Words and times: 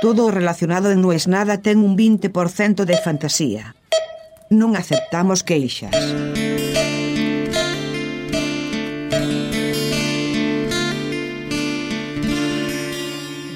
Todo 0.00 0.30
relacionado 0.30 0.90
en 0.90 1.02
nada 1.26 1.62
ten 1.62 1.78
un 1.78 1.96
20% 1.96 2.84
de 2.84 2.96
fantasía. 2.98 3.74
Non 4.52 4.76
aceptamos 4.76 5.40
queixas. 5.42 5.96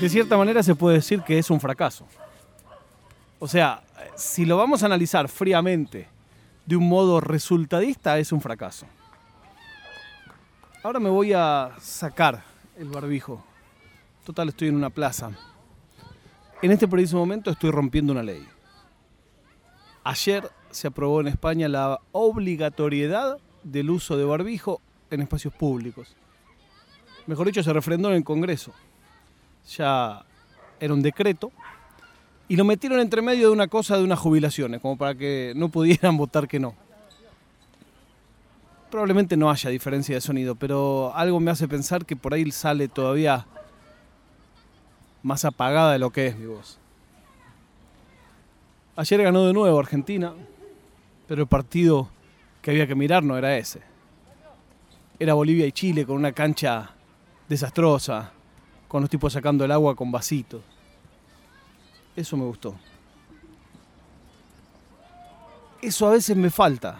De 0.00 0.08
cierta 0.08 0.40
manera 0.40 0.62
se 0.62 0.74
puede 0.74 0.96
decir 0.96 1.20
que 1.20 1.38
es 1.38 1.50
un 1.50 1.60
fracaso. 1.60 2.08
O 3.38 3.46
sea, 3.46 3.84
si 4.16 4.46
lo 4.46 4.56
vamos 4.56 4.82
a 4.82 4.86
analizar 4.86 5.28
fríamente 5.28 6.08
de 6.64 6.76
un 6.76 6.88
modo 6.88 7.20
resultadista, 7.20 8.18
es 8.18 8.32
un 8.32 8.40
fracaso. 8.40 8.86
Ahora 10.82 11.00
me 11.00 11.10
voy 11.10 11.34
a 11.34 11.72
sacar 11.80 12.42
el 12.78 12.88
barbijo. 12.88 13.44
Total, 14.24 14.48
estoy 14.48 14.68
en 14.68 14.76
una 14.76 14.88
plaza. 14.88 15.30
En 16.62 16.70
este 16.70 16.86
preciso 16.86 17.16
momento 17.16 17.50
estoy 17.50 17.70
rompiendo 17.70 18.12
una 18.12 18.22
ley. 18.22 18.46
Ayer 20.04 20.50
se 20.70 20.88
aprobó 20.88 21.22
en 21.22 21.28
España 21.28 21.68
la 21.68 22.00
obligatoriedad 22.12 23.38
del 23.62 23.88
uso 23.88 24.18
de 24.18 24.24
barbijo 24.24 24.82
en 25.10 25.22
espacios 25.22 25.54
públicos. 25.54 26.14
Mejor 27.26 27.46
dicho, 27.46 27.62
se 27.62 27.72
refrendó 27.72 28.10
en 28.10 28.16
el 28.16 28.24
Congreso. 28.24 28.72
Ya 29.74 30.22
era 30.78 30.92
un 30.92 31.00
decreto 31.00 31.50
y 32.46 32.56
lo 32.56 32.64
metieron 32.66 33.00
entre 33.00 33.22
medio 33.22 33.48
de 33.48 33.52
una 33.54 33.68
cosa 33.68 33.96
de 33.96 34.04
unas 34.04 34.18
jubilaciones, 34.18 34.82
como 34.82 34.98
para 34.98 35.14
que 35.14 35.54
no 35.56 35.70
pudieran 35.70 36.16
votar 36.18 36.46
que 36.46 36.60
no. 36.60 36.74
Probablemente 38.90 39.34
no 39.34 39.50
haya 39.50 39.70
diferencia 39.70 40.14
de 40.14 40.20
sonido, 40.20 40.56
pero 40.56 41.14
algo 41.14 41.40
me 41.40 41.52
hace 41.52 41.68
pensar 41.68 42.04
que 42.04 42.16
por 42.16 42.34
ahí 42.34 42.50
sale 42.50 42.88
todavía 42.88 43.46
más 45.22 45.44
apagada 45.44 45.92
de 45.92 45.98
lo 45.98 46.10
que 46.10 46.26
es 46.26 46.36
mi 46.36 46.46
voz. 46.46 46.78
Ayer 48.96 49.22
ganó 49.22 49.46
de 49.46 49.52
nuevo 49.52 49.78
Argentina, 49.78 50.34
pero 51.26 51.42
el 51.42 51.48
partido 51.48 52.08
que 52.60 52.70
había 52.70 52.86
que 52.86 52.94
mirar 52.94 53.22
no 53.22 53.36
era 53.36 53.56
ese. 53.56 53.80
Era 55.18 55.34
Bolivia 55.34 55.66
y 55.66 55.72
Chile 55.72 56.04
con 56.04 56.16
una 56.16 56.32
cancha 56.32 56.90
desastrosa, 57.48 58.32
con 58.88 59.02
los 59.02 59.10
tipos 59.10 59.32
sacando 59.32 59.64
el 59.64 59.72
agua 59.72 59.94
con 59.94 60.10
vasitos. 60.10 60.62
Eso 62.16 62.36
me 62.36 62.44
gustó. 62.44 62.74
Eso 65.80 66.06
a 66.06 66.10
veces 66.10 66.36
me 66.36 66.50
falta 66.50 66.98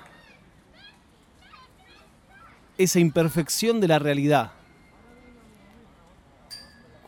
esa 2.79 2.99
imperfección 2.99 3.79
de 3.79 3.89
la 3.89 3.99
realidad. 3.99 4.53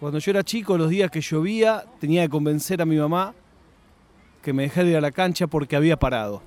Cuando 0.03 0.19
yo 0.19 0.33
era 0.33 0.42
chico, 0.42 0.77
los 0.77 0.91
días 0.91 1.12
que 1.12 1.20
llovía, 1.20 1.84
tenía 2.00 2.22
que 2.22 2.28
convencer 2.28 2.83
a 2.83 2.84
mi 2.84 2.97
mamá 2.97 3.36
que 4.42 4.53
me 4.53 4.64
dejara 4.64 4.89
ir 4.89 4.97
a 4.97 5.00
la 5.00 5.12
cancha 5.12 5.47
porque 5.47 5.77
había 5.77 5.97
parado. 5.97 6.42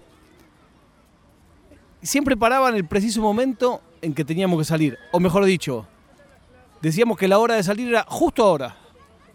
Siempre 2.02 2.36
paraba 2.36 2.68
en 2.68 2.76
el 2.76 2.86
preciso 2.86 3.22
momento 3.22 3.80
en 4.02 4.14
que 4.14 4.26
teníamos 4.26 4.60
que 4.60 4.66
salir. 4.66 5.00
O 5.14 5.22
mejor 5.22 5.46
dicho, 5.46 5.88
decíamos 6.82 7.18
que 7.18 7.30
la 7.30 7.40
hora 7.40 7.56
de 7.56 7.64
salir 7.64 7.88
era 7.88 8.04
justo 8.10 8.44
ahora. 8.44 8.76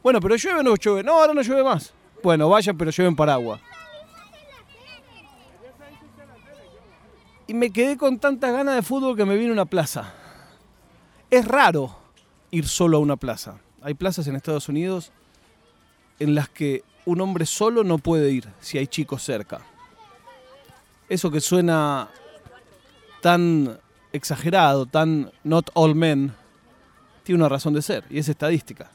Bueno, 0.03 0.21
pero 0.21 0.37
llueve 0.37 0.61
o 0.61 0.63
no 0.65 0.77
llueve. 0.77 1.03
No, 1.03 1.13
ahora 1.13 1.33
no 1.33 1.41
llueve 1.41 1.65
más. 1.65 1.95
Bueno, 2.23 2.47
vayan, 2.51 2.77
pero 2.77 2.91
llueven 2.91 3.17
paraguas. 3.17 3.59
y 7.47 7.55
me 7.55 7.71
quedé 7.71 7.97
con 7.97 8.19
tantas 8.19 8.53
ganas 8.53 8.75
de 8.75 8.83
fútbol 8.83 9.17
que 9.17 9.25
me 9.25 9.35
vine 9.35 9.49
a 9.49 9.55
una 9.55 9.65
plaza. 9.65 10.13
Es 11.31 11.49
raro 11.49 11.97
ir 12.51 12.69
solo 12.69 12.99
a 12.99 13.01
una 13.01 13.17
plaza. 13.17 13.61
Hay 13.83 13.95
plazas 13.95 14.27
en 14.27 14.37
Estados 14.37 14.69
Unidos 14.69 15.11
en 16.19 16.35
las 16.35 16.49
que 16.49 16.85
un 17.07 17.21
hombre 17.21 17.47
solo 17.47 17.83
no 17.83 17.99
puede 17.99 18.31
ir 18.31 18.49
si 18.61 18.79
hay 18.79 18.87
chicos 18.87 19.23
cerca. 19.23 19.63
Eso 21.09 21.31
que 21.31 21.41
suena 21.41 22.09
tan 23.23 23.79
exagerado, 24.13 24.87
tan 24.87 25.31
not 25.45 25.71
all 25.75 25.95
men, 25.95 26.35
tiene 27.23 27.41
una 27.41 27.49
razón 27.49 27.75
de 27.75 27.83
ser 27.83 28.05
y 28.11 28.19
es 28.19 28.29
estadística. 28.29 28.91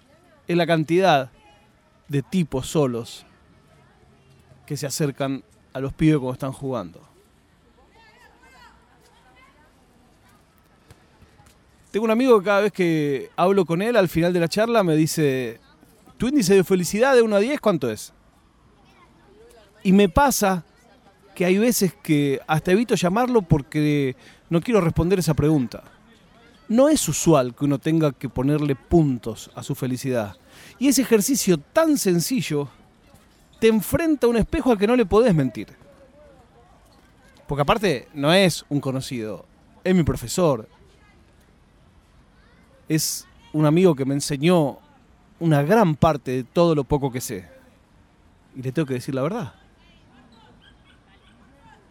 Es 0.47 0.55
la 0.55 0.67
cantidad 0.67 1.31
de 2.07 2.21
tipos 2.21 2.67
solos 2.67 3.25
que 4.65 4.77
se 4.77 4.85
acercan 4.85 5.43
a 5.73 5.79
los 5.79 5.93
pibes 5.93 6.17
cuando 6.17 6.33
están 6.33 6.51
jugando. 6.51 7.14
Tengo 11.95 12.03
un 12.03 12.11
amigo 12.11 12.39
que 12.39 12.43
cada 12.43 12.59
vez 12.59 12.73
que 12.73 13.29
hablo 13.37 13.63
con 13.63 13.81
él, 13.81 13.95
al 13.95 14.09
final 14.09 14.33
de 14.33 14.41
la 14.41 14.49
charla, 14.49 14.83
me 14.83 14.97
dice, 14.97 15.61
¿tu 16.17 16.27
índice 16.27 16.53
de 16.53 16.65
felicidad 16.65 17.15
de 17.15 17.21
1 17.21 17.33
a 17.33 17.39
10 17.39 17.61
cuánto 17.61 17.89
es? 17.89 18.11
Y 19.81 19.93
me 19.93 20.09
pasa 20.09 20.65
que 21.33 21.45
hay 21.45 21.57
veces 21.57 21.93
que 21.93 22.41
hasta 22.47 22.73
evito 22.73 22.95
llamarlo 22.95 23.43
porque 23.43 24.17
no 24.49 24.59
quiero 24.59 24.81
responder 24.81 25.19
esa 25.19 25.35
pregunta. 25.35 25.85
No 26.67 26.89
es 26.89 27.07
usual 27.07 27.55
que 27.55 27.63
uno 27.63 27.79
tenga 27.79 28.11
que 28.11 28.27
ponerle 28.27 28.75
puntos 28.75 29.49
a 29.55 29.63
su 29.63 29.73
felicidad. 29.73 30.35
Y 30.77 30.89
ese 30.89 31.01
ejercicio 31.01 31.57
tan 31.59 31.97
sencillo 31.97 32.67
te 33.61 33.69
enfrenta 33.69 34.27
a 34.27 34.29
un 34.31 34.35
espejo 34.35 34.69
al 34.69 34.77
que 34.77 34.87
no 34.87 34.97
le 34.97 35.05
podés 35.05 35.33
mentir. 35.33 35.69
Porque 37.47 37.61
aparte 37.61 38.09
no 38.13 38.33
es 38.33 38.65
un 38.67 38.81
conocido, 38.81 39.45
es 39.81 39.95
mi 39.95 40.03
profesor, 40.03 40.67
es 42.87 43.27
un 43.53 43.65
amigo 43.65 43.95
que 43.95 44.05
me 44.05 44.13
enseñó 44.13 44.79
una 45.39 45.61
gran 45.63 45.95
parte 45.95 46.31
de 46.31 46.43
todo 46.43 46.75
lo 46.75 46.83
poco 46.83 47.11
que 47.11 47.21
sé. 47.21 47.47
Y 48.55 48.61
le 48.61 48.71
tengo 48.71 48.85
que 48.85 48.95
decir 48.95 49.13
la 49.15 49.21
verdad. 49.21 49.53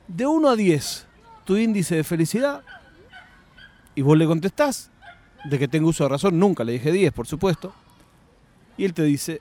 De 0.08 0.26
1 0.26 0.48
a 0.48 0.56
10, 0.56 1.06
tu 1.44 1.56
índice 1.56 1.96
de 1.96 2.04
felicidad, 2.04 2.62
y 3.94 4.02
vos 4.02 4.16
le 4.16 4.26
contestás, 4.26 4.90
de 5.44 5.58
que 5.58 5.68
tengo 5.68 5.88
uso 5.88 6.04
de 6.04 6.10
razón, 6.10 6.38
nunca 6.38 6.64
le 6.64 6.72
dije 6.72 6.90
10, 6.90 7.12
por 7.12 7.26
supuesto, 7.26 7.72
y 8.76 8.84
él 8.84 8.94
te 8.94 9.02
dice, 9.04 9.40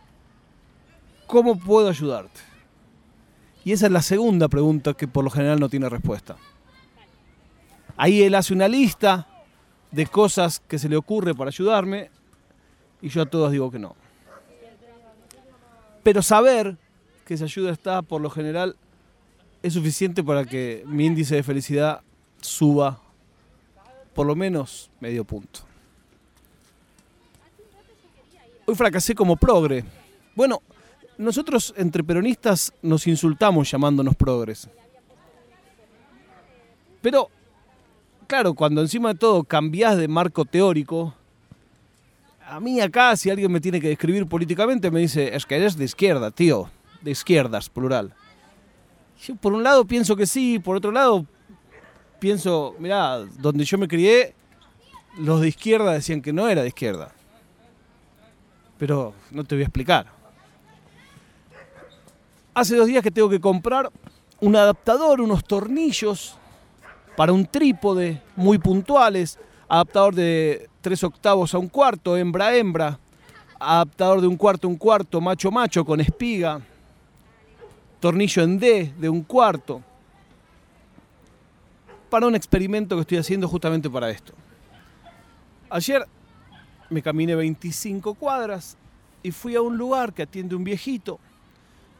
¿cómo 1.27 1.57
puedo 1.57 1.89
ayudarte? 1.89 2.39
Y 3.65 3.71
esa 3.71 3.85
es 3.85 3.91
la 3.91 4.01
segunda 4.01 4.47
pregunta 4.47 4.93
que 4.93 5.07
por 5.07 5.23
lo 5.23 5.29
general 5.29 5.59
no 5.59 5.69
tiene 5.69 5.89
respuesta. 5.89 6.35
Ahí 7.95 8.21
él 8.23 8.35
hace 8.35 8.53
una 8.53 8.67
lista 8.67 9.27
de 9.93 10.07
cosas 10.07 10.59
que 10.59 10.79
se 10.79 10.89
le 10.89 10.97
ocurre 10.97 11.35
para 11.35 11.49
ayudarme 11.49 12.09
y 13.01 13.09
yo 13.09 13.21
a 13.21 13.25
todos 13.27 13.51
digo 13.51 13.69
que 13.69 13.77
no. 13.77 13.95
Pero 16.01 16.21
saber 16.23 16.77
que 17.25 17.35
esa 17.35 17.45
ayuda 17.45 17.71
está 17.71 18.01
por 18.01 18.19
lo 18.19 18.29
general 18.29 18.75
es 19.61 19.73
suficiente 19.73 20.23
para 20.23 20.45
que 20.45 20.83
mi 20.87 21.05
índice 21.05 21.35
de 21.35 21.43
felicidad 21.43 22.01
suba 22.41 22.99
por 24.15 24.25
lo 24.25 24.35
menos 24.35 24.89
medio 24.99 25.23
punto. 25.23 25.61
Hoy 28.65 28.75
fracasé 28.75 29.13
como 29.13 29.35
progre. 29.35 29.85
Bueno, 30.35 30.61
nosotros 31.19 31.73
entre 31.77 32.03
peronistas 32.03 32.73
nos 32.81 33.05
insultamos 33.05 33.69
llamándonos 33.69 34.15
progres. 34.15 34.67
Pero 37.01 37.29
claro, 38.27 38.53
cuando 38.53 38.81
encima 38.81 39.09
de 39.09 39.19
todo 39.19 39.43
cambiás 39.43 39.97
de 39.97 40.07
marco 40.07 40.45
teórico, 40.45 41.13
a 42.45 42.59
mí 42.59 42.79
acá, 42.81 43.15
si 43.15 43.29
alguien 43.29 43.51
me 43.51 43.61
tiene 43.61 43.79
que 43.79 43.87
describir 43.87 44.27
políticamente, 44.27 44.91
me 44.91 44.99
dice, 44.99 45.35
es 45.35 45.45
que 45.45 45.55
eres 45.55 45.77
de 45.77 45.85
izquierda, 45.85 46.31
tío, 46.31 46.69
de 47.01 47.11
izquierdas, 47.11 47.69
plural. 47.69 48.13
Yo 49.23 49.35
por 49.35 49.53
un 49.53 49.63
lado 49.63 49.85
pienso 49.85 50.15
que 50.15 50.25
sí, 50.25 50.59
por 50.59 50.75
otro 50.75 50.91
lado 50.91 51.25
pienso, 52.19 52.75
mirá, 52.79 53.19
donde 53.39 53.65
yo 53.65 53.77
me 53.77 53.87
crié, 53.87 54.35
los 55.17 55.41
de 55.41 55.47
izquierda 55.47 55.93
decían 55.93 56.21
que 56.21 56.33
no 56.33 56.47
era 56.47 56.61
de 56.61 56.69
izquierda. 56.69 57.11
Pero 58.77 59.13
no 59.31 59.43
te 59.43 59.55
voy 59.55 59.63
a 59.63 59.65
explicar. 59.65 60.07
Hace 62.53 62.75
dos 62.75 62.87
días 62.87 63.03
que 63.03 63.11
tengo 63.11 63.29
que 63.29 63.39
comprar 63.39 63.91
un 64.39 64.55
adaptador, 64.55 65.21
unos 65.21 65.43
tornillos 65.43 66.37
para 67.15 67.33
un 67.33 67.45
trípode 67.45 68.21
muy 68.35 68.57
puntuales, 68.57 69.39
adaptador 69.67 70.15
de 70.15 70.69
tres 70.81 71.03
octavos 71.03 71.53
a 71.53 71.59
un 71.59 71.69
cuarto, 71.69 72.17
hembra 72.17 72.55
hembra, 72.55 72.99
adaptador 73.59 74.21
de 74.21 74.27
un 74.27 74.35
cuarto 74.35 74.67
a 74.67 74.71
un 74.71 74.77
cuarto, 74.77 75.21
macho 75.21 75.51
macho 75.51 75.85
con 75.85 75.99
espiga, 76.01 76.61
tornillo 77.99 78.43
en 78.43 78.59
D 78.59 78.93
de 78.97 79.09
un 79.09 79.21
cuarto, 79.21 79.81
para 82.09 82.27
un 82.27 82.35
experimento 82.35 82.95
que 82.95 83.01
estoy 83.01 83.17
haciendo 83.17 83.47
justamente 83.47 83.89
para 83.89 84.09
esto. 84.09 84.33
Ayer 85.69 86.05
me 86.89 87.01
caminé 87.01 87.33
25 87.35 88.13
cuadras 88.15 88.77
y 89.23 89.31
fui 89.31 89.55
a 89.55 89.61
un 89.61 89.77
lugar 89.77 90.13
que 90.13 90.23
atiende 90.23 90.55
un 90.55 90.63
viejito 90.63 91.19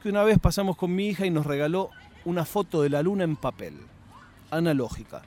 que 0.04 0.10
una 0.10 0.24
vez 0.24 0.38
pasamos 0.38 0.76
con 0.76 0.94
mi 0.94 1.08
hija 1.08 1.26
y 1.26 1.32
nos 1.32 1.46
regaló 1.46 1.90
una 2.26 2.46
foto 2.46 2.82
de 2.82 2.90
la 2.90 3.02
luna 3.02 3.24
en 3.24 3.36
papel 3.36 3.74
analógica. 4.56 5.24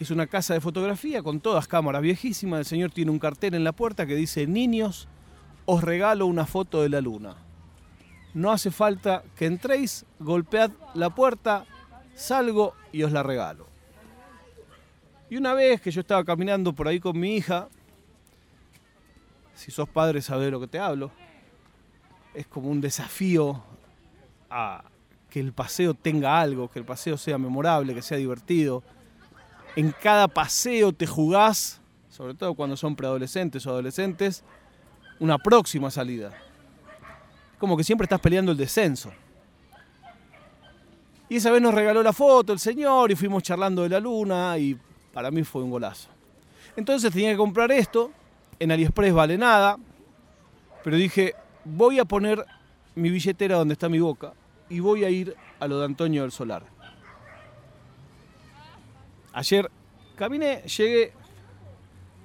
Es 0.00 0.10
una 0.10 0.26
casa 0.26 0.54
de 0.54 0.60
fotografía 0.60 1.22
con 1.22 1.40
todas 1.40 1.66
cámaras 1.66 2.02
viejísimas. 2.02 2.60
El 2.60 2.66
señor 2.66 2.90
tiene 2.92 3.10
un 3.10 3.18
cartel 3.18 3.54
en 3.54 3.64
la 3.64 3.72
puerta 3.72 4.06
que 4.06 4.14
dice 4.14 4.46
niños 4.46 5.08
os 5.66 5.82
regalo 5.82 6.26
una 6.26 6.46
foto 6.46 6.82
de 6.82 6.88
la 6.88 7.00
luna. 7.00 7.36
No 8.32 8.52
hace 8.52 8.70
falta 8.70 9.22
que 9.36 9.46
entréis, 9.46 10.06
golpead 10.18 10.70
la 10.94 11.10
puerta, 11.10 11.66
salgo 12.14 12.74
y 12.92 13.02
os 13.02 13.12
la 13.12 13.22
regalo. 13.22 13.66
Y 15.28 15.36
una 15.36 15.52
vez 15.52 15.80
que 15.80 15.90
yo 15.90 16.00
estaba 16.00 16.24
caminando 16.24 16.72
por 16.72 16.88
ahí 16.88 17.00
con 17.00 17.18
mi 17.18 17.36
hija, 17.36 17.68
si 19.54 19.70
sos 19.70 19.88
padre 19.88 20.22
sabés 20.22 20.46
de 20.46 20.50
lo 20.52 20.60
que 20.60 20.68
te 20.68 20.78
hablo, 20.78 21.10
es 22.32 22.46
como 22.46 22.70
un 22.70 22.80
desafío 22.80 23.62
a 24.48 24.84
que 25.30 25.40
el 25.40 25.52
paseo 25.52 25.94
tenga 25.94 26.40
algo, 26.40 26.68
que 26.68 26.78
el 26.78 26.84
paseo 26.84 27.16
sea 27.16 27.38
memorable, 27.38 27.94
que 27.94 28.02
sea 28.02 28.18
divertido. 28.18 28.82
En 29.76 29.92
cada 29.92 30.26
paseo 30.26 30.92
te 30.92 31.06
jugás, 31.06 31.80
sobre 32.08 32.34
todo 32.34 32.54
cuando 32.54 32.76
son 32.76 32.96
preadolescentes 32.96 33.66
o 33.66 33.70
adolescentes, 33.70 34.42
una 35.20 35.38
próxima 35.38 35.90
salida. 35.90 36.32
Como 37.58 37.76
que 37.76 37.84
siempre 37.84 38.04
estás 38.04 38.20
peleando 38.20 38.52
el 38.52 38.58
descenso. 38.58 39.12
Y 41.28 41.36
esa 41.36 41.50
vez 41.50 41.60
nos 41.60 41.74
regaló 41.74 42.02
la 42.02 42.14
foto 42.14 42.54
el 42.54 42.58
señor 42.58 43.10
y 43.10 43.16
fuimos 43.16 43.42
charlando 43.42 43.82
de 43.82 43.90
la 43.90 44.00
luna 44.00 44.56
y 44.56 44.78
para 45.12 45.30
mí 45.30 45.44
fue 45.44 45.62
un 45.62 45.70
golazo. 45.70 46.08
Entonces 46.74 47.12
tenía 47.12 47.32
que 47.32 47.36
comprar 47.36 47.70
esto, 47.70 48.10
en 48.58 48.72
AliExpress 48.72 49.12
vale 49.12 49.36
nada, 49.36 49.76
pero 50.82 50.96
dije, 50.96 51.34
voy 51.64 51.98
a 51.98 52.06
poner 52.06 52.46
mi 52.94 53.10
billetera 53.10 53.56
donde 53.56 53.74
está 53.74 53.90
mi 53.90 53.98
boca 53.98 54.32
y 54.68 54.80
voy 54.80 55.04
a 55.04 55.10
ir 55.10 55.36
a 55.60 55.66
lo 55.66 55.78
de 55.78 55.84
Antonio 55.84 56.22
del 56.22 56.32
Solar. 56.32 56.62
Ayer 59.32 59.70
caminé, 60.16 60.62
llegué, 60.62 61.12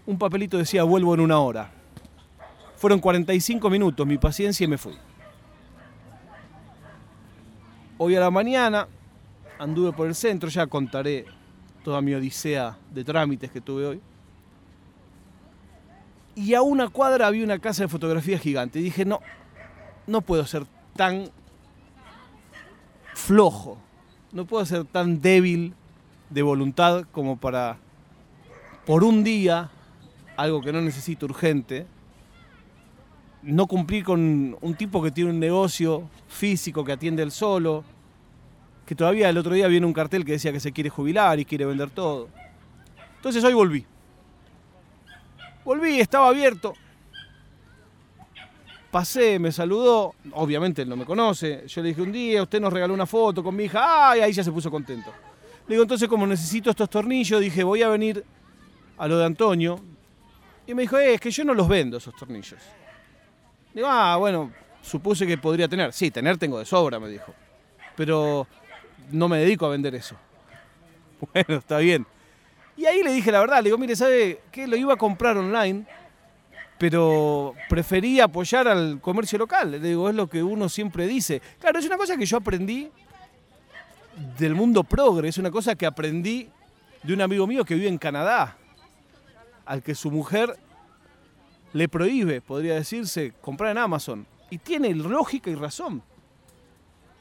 un 0.06 0.18
papelito 0.18 0.58
decía 0.58 0.84
vuelvo 0.84 1.14
en 1.14 1.20
una 1.20 1.40
hora. 1.40 1.72
Fueron 2.76 3.00
45 3.00 3.70
minutos, 3.70 4.06
mi 4.06 4.18
paciencia 4.18 4.66
y 4.66 4.68
me 4.68 4.78
fui. 4.78 4.98
Hoy 7.98 8.16
a 8.16 8.20
la 8.20 8.32
mañana 8.32 8.88
anduve 9.60 9.94
por 9.94 10.08
el 10.08 10.16
centro, 10.16 10.50
ya 10.50 10.68
contaré 10.68 11.26
toda 11.84 12.02
mi 12.02 12.14
odisea 12.14 12.78
de 12.92 13.04
trámites 13.04 13.52
que 13.52 13.62
tuve 13.62 13.86
hoy. 13.86 14.02
Y 16.36 16.56
a 16.56 16.62
una 16.62 16.90
cuadra 16.90 17.28
había 17.28 17.44
una 17.44 17.60
casa 17.60 17.84
de 17.84 17.90
fotografía 17.90 18.40
gigante. 18.40 18.80
Y 18.80 18.84
dije, 18.84 19.06
no, 19.06 19.20
no 20.08 20.22
puedo 20.22 20.46
ser 20.46 20.66
tan 20.96 21.30
flojo, 23.24 23.78
no 24.34 24.46
puedo 24.46 24.66
ser 24.66 24.84
tan 24.84 25.22
débil 25.22 25.74
de 26.30 26.42
voluntad 26.42 27.06
como 27.14 27.38
para, 27.38 27.78
por 28.86 29.06
un 29.06 29.24
día, 29.24 29.70
algo 30.36 30.60
que 30.60 30.74
no 30.74 30.82
necesito 30.82 31.26
urgente, 31.26 31.86
no 33.42 33.66
cumplir 33.68 34.04
con 34.04 34.58
un 34.60 34.76
tipo 34.76 35.02
que 35.02 35.12
tiene 35.12 35.30
un 35.30 35.40
negocio 35.40 36.10
físico 36.28 36.84
que 36.84 36.92
atiende 36.92 37.24
él 37.24 37.32
solo, 37.32 37.86
que 38.86 38.94
todavía 38.94 39.30
el 39.30 39.38
otro 39.38 39.54
día 39.54 39.68
viene 39.68 39.86
un 39.86 39.94
cartel 39.94 40.26
que 40.26 40.34
decía 40.34 40.52
que 40.52 40.60
se 40.60 40.74
quiere 40.74 40.90
jubilar 40.90 41.40
y 41.40 41.46
quiere 41.46 41.66
vender 41.66 41.92
todo. 41.92 42.28
Entonces 43.16 43.42
hoy 43.46 43.54
volví. 43.54 43.86
Volví, 45.64 45.98
estaba 45.98 46.28
abierto. 46.28 46.74
Pasé, 48.94 49.40
me 49.40 49.52
saludó. 49.52 50.14
Obviamente 50.34 50.84
él 50.84 50.90
no 50.90 50.96
me 50.96 51.04
conoce. 51.04 51.64
Yo 51.66 51.82
le 51.82 51.90
dije 51.90 52.02
un 52.04 52.12
día, 52.12 52.44
usted 52.44 52.62
nos 52.62 52.72
regaló 52.72 52.94
una 52.94 53.08
foto 53.08 53.44
con 53.44 53.56
mi 53.56 53.64
hija. 53.64 54.12
¡Ay! 54.12 54.22
Ahí 54.22 54.32
ya 54.32 54.44
se 54.44 54.52
puso 54.52 54.70
contento. 54.70 55.12
Le 55.68 55.74
digo, 55.74 55.82
entonces 55.82 56.08
como 56.08 56.28
necesito 56.28 56.70
estos 56.70 56.88
tornillos, 56.92 57.42
dije, 57.42 57.64
voy 57.64 57.82
a 57.82 57.90
venir 57.90 58.24
a 59.00 59.08
lo 59.08 59.18
de 59.18 59.26
Antonio. 59.26 59.80
Y 60.68 60.76
me 60.76 60.84
dijo, 60.84 61.00
eh, 61.00 61.16
es 61.16 61.20
que 61.20 61.32
yo 61.32 61.44
no 61.44 61.56
los 61.56 61.68
vendo 61.68 61.98
esos 61.98 62.16
tornillos. 62.16 62.60
Digo, 63.74 63.88
ah, 63.90 64.16
bueno, 64.18 64.52
supuse 64.84 65.26
que 65.26 65.40
podría 65.40 65.68
tener. 65.68 65.92
Sí, 65.92 66.12
tener 66.12 66.38
tengo 66.38 66.60
de 66.60 66.66
sobra, 66.66 67.00
me 67.00 67.10
dijo. 67.10 67.34
Pero 67.96 68.46
no 69.10 69.28
me 69.28 69.40
dedico 69.40 69.66
a 69.66 69.70
vender 69.70 69.96
eso. 69.96 70.16
Bueno, 71.34 71.58
está 71.58 71.80
bien. 71.80 72.06
Y 72.78 72.86
ahí 72.86 73.02
le 73.02 73.12
dije 73.12 73.32
la 73.32 73.40
verdad, 73.40 73.58
le 73.58 73.70
digo, 73.70 73.78
mire, 73.80 73.96
¿sabe 73.96 74.42
qué? 74.52 74.68
Lo 74.68 74.76
iba 74.76 74.94
a 74.94 74.98
comprar 74.98 75.36
online, 75.38 75.86
pero 76.78 77.54
prefería 77.70 78.26
apoyar 78.26 78.68
al 78.68 79.00
comercio 79.00 79.38
local. 79.38 79.82
Digo, 79.82 80.10
es 80.10 80.16
lo 80.16 80.28
que 80.28 80.44
uno 80.44 80.70
siempre 80.70 81.08
dice. 81.08 81.42
Claro, 81.60 81.80
es 81.80 81.86
una 81.86 81.98
cosa 81.98 82.18
que 82.18 82.26
yo 82.26 82.38
aprendí 82.38 82.92
del 84.38 84.56
mundo 84.56 84.84
progre, 84.84 85.30
es 85.30 85.38
una 85.38 85.52
cosa 85.52 85.76
que 85.76 85.86
aprendí 85.86 86.50
de 87.02 87.14
un 87.14 87.22
amigo 87.22 87.48
mío 87.48 87.66
que 87.66 87.76
vive 87.76 87.88
en 87.88 87.98
Canadá, 87.98 88.58
al 89.66 89.82
que 89.82 89.96
su 89.96 90.12
mujer 90.12 90.58
le 91.74 91.90
prohíbe, 91.90 92.42
podría 92.42 92.76
decirse, 92.76 93.34
comprar 93.42 93.72
en 93.72 93.80
Amazon. 93.80 94.26
Y 94.50 94.60
tiene 94.60 94.94
lógica 94.94 95.50
y 95.50 95.56
razón. 95.56 96.04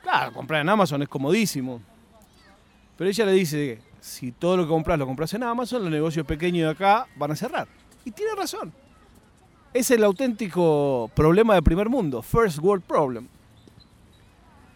Claro, 0.02 0.32
comprar 0.32 0.60
en 0.60 0.68
Amazon 0.68 1.02
es 1.02 1.08
comodísimo. 1.08 1.80
Pero 2.96 3.08
ella 3.08 3.26
le 3.26 3.32
dice 3.32 3.80
si 4.00 4.32
todo 4.32 4.56
lo 4.56 4.64
que 4.64 4.68
compras 4.68 4.98
lo 4.98 5.06
compras 5.06 5.32
en 5.34 5.44
Amazon, 5.44 5.82
los 5.82 5.90
negocios 5.90 6.26
pequeños 6.26 6.66
de 6.66 6.70
acá 6.72 7.06
van 7.16 7.30
a 7.30 7.36
cerrar. 7.36 7.68
Y 8.04 8.10
tiene 8.10 8.34
razón. 8.34 8.72
Es 9.74 9.90
el 9.90 10.04
auténtico 10.04 11.10
problema 11.14 11.54
del 11.54 11.62
primer 11.62 11.88
mundo, 11.88 12.20
first 12.20 12.58
world 12.58 12.84
problem. 12.84 13.26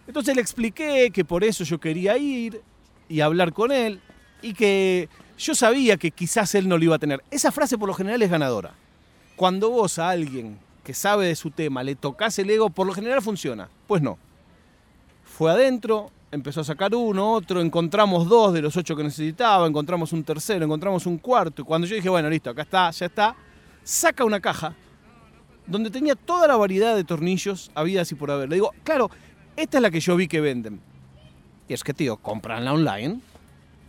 Entonces 0.07 0.35
le 0.35 0.41
expliqué 0.41 1.11
que 1.13 1.23
por 1.23 1.45
eso 1.45 1.65
yo 1.65 1.79
quería 1.79 2.17
ir 2.17 2.63
y 3.07 3.21
hablar 3.21 3.53
con 3.53 3.73
él 3.73 4.01
y 4.41 4.55
que 4.55 5.11
yo 5.37 5.55
sabía 5.55 5.99
que 5.99 6.13
quizás 6.13 6.55
él 6.55 6.67
no 6.67 6.79
lo 6.79 6.85
iba 6.85 6.97
a 6.97 6.99
tener. 6.99 7.23
Esa 7.31 7.53
frase 7.53 7.77
por 7.77 7.89
lo 7.89 7.95
general 7.95 8.23
es 8.23 8.31
ganadora. 8.31 8.73
Cuando 9.37 9.69
vos 9.69 9.99
a 9.99 10.09
alguien 10.09 10.59
que 10.83 10.95
sabe 10.95 11.27
de 11.27 11.37
su 11.37 11.51
tema 11.51 11.83
le 11.83 11.95
tocas 11.95 12.39
el 12.39 12.49
ego, 12.49 12.71
por 12.71 12.87
lo 12.87 12.95
general 12.95 13.21
funciona. 13.21 13.69
Pues 13.87 14.01
no. 14.01 14.17
Fue 15.25 15.51
adentro, 15.51 16.11
empezó 16.31 16.63
a 16.63 16.65
sacar 16.65 16.95
uno, 16.95 17.33
otro, 17.33 17.61
encontramos 17.61 18.27
dos 18.29 18.55
de 18.55 18.63
los 18.63 18.75
ocho 18.79 18.97
que 18.97 19.03
necesitaba, 19.03 19.67
encontramos 19.67 20.15
un 20.15 20.25
tercero, 20.25 20.65
encontramos 20.65 21.05
un 21.05 21.19
cuarto. 21.19 21.61
Y 21.61 21.65
cuando 21.67 21.87
yo 21.87 21.97
dije, 21.97 22.09
bueno, 22.09 22.31
listo, 22.31 22.49
acá 22.49 22.63
está, 22.63 22.91
ya 22.93 23.07
está, 23.07 23.37
saca 23.85 24.25
una 24.25 24.41
caja 24.41 24.75
donde 25.67 25.91
tenía 25.91 26.15
toda 26.15 26.49
la 26.49 26.57
variedad 26.57 26.95
de 26.95 27.05
tornillos 27.05 27.71
habidas 27.75 28.11
y 28.13 28.15
por 28.15 28.31
haber. 28.31 28.49
Le 28.49 28.57
digo, 28.57 28.73
claro, 28.85 29.11
esta 29.57 29.79
es 29.79 29.83
la 29.83 29.91
que 29.91 30.01
yo 30.01 30.17
vi 30.17 30.29
que 30.29 30.41
venden. 30.41 30.81
Y 31.69 31.75
es 31.75 31.83
que, 31.83 31.93
tío, 31.93 32.17
compranla 32.17 32.73
online. 32.73 33.21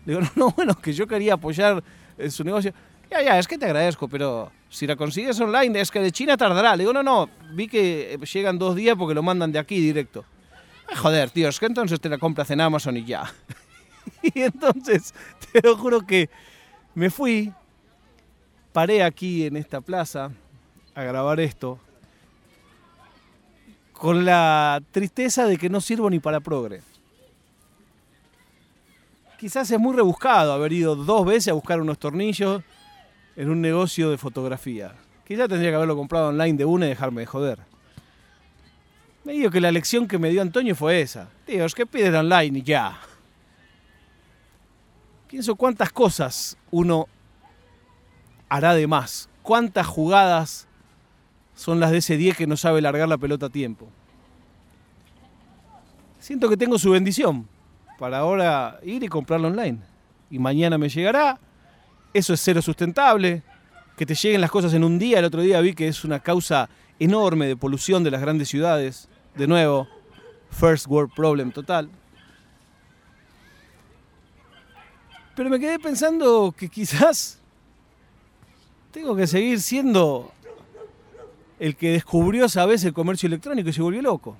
Le 0.05 0.13
digo, 0.13 0.21
no, 0.35 0.45
no, 0.47 0.51
bueno, 0.51 0.75
que 0.75 0.93
yo 0.93 1.07
quería 1.07 1.35
apoyar 1.35 1.83
eh, 2.17 2.29
su 2.29 2.43
negocio. 2.43 2.73
Ya, 3.09 3.21
ya, 3.21 3.39
es 3.39 3.47
que 3.47 3.57
te 3.57 3.65
agradezco, 3.65 4.07
pero 4.07 4.51
si 4.69 4.85
la 4.85 4.95
consigues 4.95 5.39
online, 5.39 5.79
es 5.79 5.91
que 5.91 5.99
de 5.99 6.11
China 6.11 6.35
tardará. 6.35 6.75
Le 6.75 6.83
digo, 6.83 6.93
no, 6.93 7.03
no, 7.03 7.29
vi 7.53 7.67
que 7.67 8.13
eh, 8.13 8.17
llegan 8.17 8.57
dos 8.57 8.75
días 8.75 8.95
porque 8.97 9.13
lo 9.13 9.23
mandan 9.23 9.51
de 9.51 9.59
aquí 9.59 9.79
directo. 9.79 10.25
Joder, 10.95 11.29
tío, 11.29 11.49
es 11.49 11.59
que 11.59 11.65
entonces 11.65 11.99
te 11.99 12.09
la 12.09 12.17
compras 12.17 12.49
en 12.51 12.61
Amazon 12.61 12.97
y 12.97 13.05
ya. 13.05 13.31
y 14.21 14.41
entonces, 14.41 15.13
te 15.51 15.61
lo 15.61 15.77
juro 15.77 16.01
que 16.01 16.29
me 16.95 17.09
fui, 17.09 17.53
paré 18.71 19.03
aquí 19.03 19.45
en 19.45 19.57
esta 19.57 19.81
plaza 19.81 20.31
a 20.97 21.03
grabar 21.03 21.39
esto, 21.39 21.77
con 23.93 24.25
la 24.25 24.81
tristeza 24.89 25.45
de 25.45 25.59
que 25.59 25.69
no 25.69 25.79
sirvo 25.79 26.09
ni 26.09 26.17
para 26.17 26.39
progre. 26.39 26.81
Quizás 29.37 29.69
es 29.69 29.79
muy 29.79 29.95
rebuscado 29.95 30.51
haber 30.51 30.73
ido 30.73 30.95
dos 30.95 31.23
veces 31.23 31.49
a 31.49 31.53
buscar 31.53 31.79
unos 31.79 31.99
tornillos 31.99 32.63
en 33.35 33.51
un 33.51 33.61
negocio 33.61 34.09
de 34.09 34.17
fotografía. 34.17 34.95
Quizás 35.23 35.47
tendría 35.47 35.69
que 35.69 35.75
haberlo 35.75 35.95
comprado 35.95 36.29
online 36.29 36.57
de 36.57 36.65
una 36.65 36.87
y 36.87 36.89
dejarme 36.89 37.21
de 37.21 37.27
joder. 37.27 37.59
Me 39.23 39.33
digo 39.33 39.51
que 39.51 39.61
la 39.61 39.71
lección 39.71 40.07
que 40.07 40.17
me 40.17 40.31
dio 40.31 40.41
Antonio 40.41 40.75
fue 40.75 41.01
esa. 41.01 41.29
Tíos, 41.45 41.75
que 41.75 41.85
piden 41.85 42.15
online 42.15 42.57
y 42.57 42.63
ya. 42.63 42.99
Pienso 45.27 45.55
cuántas 45.55 45.91
cosas 45.91 46.57
uno 46.71 47.07
hará 48.49 48.73
de 48.73 48.87
más. 48.87 49.29
Cuántas 49.43 49.85
jugadas 49.85 50.66
son 51.57 51.79
las 51.79 51.89
de 51.91 51.97
ese 51.97 52.17
10 52.17 52.37
que 52.37 52.47
no 52.47 52.55
sabe 52.55 52.81
largar 52.81 53.09
la 53.09 53.17
pelota 53.17 53.47
a 53.47 53.49
tiempo. 53.49 53.89
Siento 56.19 56.47
que 56.47 56.55
tengo 56.55 56.77
su 56.77 56.91
bendición 56.91 57.47
para 57.97 58.19
ahora 58.19 58.79
ir 58.83 59.03
y 59.03 59.07
comprarlo 59.07 59.47
online. 59.47 59.79
Y 60.29 60.37
mañana 60.37 60.77
me 60.77 60.87
llegará. 60.87 61.39
Eso 62.13 62.33
es 62.33 62.41
cero 62.41 62.61
sustentable. 62.61 63.41
Que 63.97 64.05
te 64.05 64.13
lleguen 64.13 64.39
las 64.39 64.51
cosas 64.51 64.73
en 64.75 64.83
un 64.83 64.99
día. 64.99 65.17
El 65.17 65.25
otro 65.25 65.41
día 65.41 65.59
vi 65.59 65.73
que 65.73 65.87
es 65.87 66.03
una 66.03 66.19
causa 66.19 66.69
enorme 66.99 67.47
de 67.47 67.55
polución 67.55 68.03
de 68.03 68.11
las 68.11 68.21
grandes 68.21 68.49
ciudades 68.49 69.09
de 69.35 69.47
nuevo, 69.47 69.87
first 70.51 70.85
world 70.87 71.11
problem 71.15 71.51
total. 71.51 71.89
Pero 75.35 75.49
me 75.49 75.59
quedé 75.59 75.79
pensando 75.79 76.53
que 76.55 76.69
quizás 76.69 77.39
tengo 78.91 79.15
que 79.15 79.25
seguir 79.25 79.59
siendo 79.59 80.31
el 81.59 81.75
que 81.75 81.91
descubrió 81.91 82.45
esa 82.45 82.65
vez 82.65 82.83
el 82.83 82.93
comercio 82.93 83.27
electrónico 83.27 83.69
y 83.69 83.73
se 83.73 83.81
volvió 83.81 84.01
loco. 84.01 84.37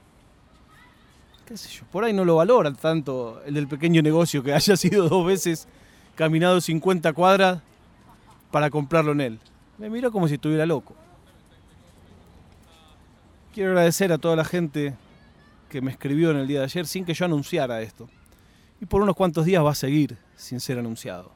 ¿Qué 1.46 1.58
sé 1.58 1.70
yo? 1.70 1.86
Por 1.92 2.04
ahí 2.04 2.14
no 2.14 2.26
lo 2.26 2.36
valoran 2.36 2.76
tanto 2.76 3.42
el 3.46 3.54
del 3.54 3.68
pequeño 3.68 4.02
negocio 4.02 4.44
que 4.44 4.54
haya 4.56 4.76
sido 4.76 5.08
dos 5.08 5.26
veces 5.26 5.68
caminado 6.16 6.60
50 6.60 7.14
cuadras 7.14 7.62
para 8.52 8.70
comprarlo 8.70 9.12
en 9.14 9.22
él. 9.22 9.40
Me 9.78 9.90
miró 9.90 10.12
como 10.12 10.28
si 10.28 10.36
estuviera 10.36 10.66
loco. 10.66 10.96
Quiero 13.54 13.72
agradecer 13.72 14.12
a 14.12 14.18
toda 14.18 14.36
la 14.36 14.46
gente 14.46 14.96
que 15.70 15.82
me 15.82 15.92
escribió 15.92 16.32
en 16.32 16.38
el 16.38 16.48
día 16.48 16.60
de 16.60 16.66
ayer 16.66 16.86
sin 16.86 17.06
que 17.06 17.14
yo 17.14 17.26
anunciara 17.26 17.82
esto. 17.82 18.10
Y 18.80 18.86
por 18.86 19.02
unos 19.02 19.16
cuantos 19.16 19.46
días 19.46 19.64
va 19.64 19.72
a 19.72 19.76
seguir 19.76 20.18
sin 20.36 20.60
ser 20.60 20.78
anunciado. 20.78 21.32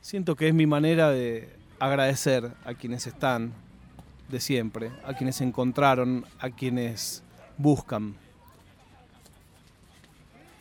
Siento 0.00 0.36
que 0.36 0.48
es 0.48 0.54
mi 0.54 0.66
manera 0.66 1.10
de 1.10 1.56
agradecer 1.78 2.52
a 2.64 2.74
quienes 2.74 3.06
están 3.06 3.52
de 4.28 4.40
siempre, 4.40 4.90
a 5.04 5.14
quienes 5.14 5.40
encontraron, 5.40 6.24
a 6.38 6.50
quienes 6.50 7.22
buscan. 7.56 8.14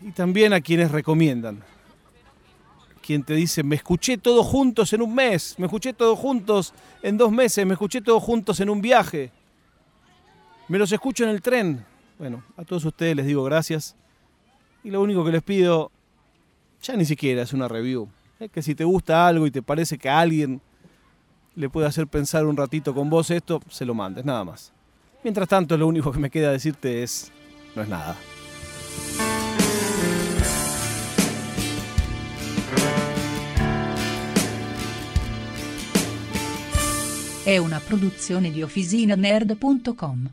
Y 0.01 0.12
también 0.12 0.53
a 0.53 0.62
quienes 0.62 0.91
recomiendan. 0.91 1.63
Quien 3.01 3.24
te 3.24 3.33
dice, 3.36 3.63
me 3.63 3.75
escuché 3.75 4.17
todos 4.17 4.45
juntos 4.45 4.91
en 4.93 5.01
un 5.01 5.13
mes, 5.13 5.55
me 5.57 5.65
escuché 5.65 5.93
todos 5.93 6.19
juntos 6.19 6.74
en 7.01 7.17
dos 7.17 7.31
meses, 7.31 7.65
me 7.65 7.74
escuché 7.74 8.01
todos 8.01 8.21
juntos 8.21 8.59
en 8.59 8.69
un 8.69 8.81
viaje, 8.81 9.31
me 10.67 10.77
los 10.77 10.91
escucho 10.91 11.24
en 11.24 11.29
el 11.29 11.41
tren. 11.41 11.86
Bueno, 12.19 12.43
a 12.57 12.65
todos 12.65 12.83
ustedes 12.83 13.15
les 13.15 13.25
digo 13.25 13.43
gracias. 13.43 13.95
Y 14.83 14.89
lo 14.89 15.01
único 15.01 15.24
que 15.24 15.31
les 15.31 15.43
pido, 15.43 15.91
ya 16.81 16.95
ni 16.95 17.05
siquiera 17.05 17.43
es 17.43 17.53
una 17.53 17.67
review. 17.67 18.09
Es 18.39 18.51
que 18.51 18.62
si 18.62 18.75
te 18.75 18.83
gusta 18.83 19.27
algo 19.27 19.47
y 19.47 19.51
te 19.51 19.62
parece 19.62 19.97
que 19.97 20.09
alguien 20.09 20.62
le 21.58 21.70
puede 21.70 21.88
hacer 21.88 22.06
pensar 22.08 22.46
un 22.46 22.56
ratito 22.56 22.94
con 22.94 23.10
vos 23.10 23.32
esto, 23.32 23.60
se 23.68 23.84
lo 23.84 23.96
mandes, 23.96 24.24
nada 24.24 24.46
más. 24.46 24.72
Mientras 25.24 25.50
tanto, 25.50 25.76
lo 25.76 25.88
único 25.88 26.12
que 26.12 26.20
me 26.20 26.30
queda 26.30 26.52
decirte 26.52 27.02
es, 27.02 27.32
no 27.76 27.82
es 27.82 27.90
nada. 27.90 28.16
È 37.44 37.58
una 37.58 37.80
produzione 37.80 38.52
di 38.52 38.62
OfficinaNerd.com. 38.62 40.30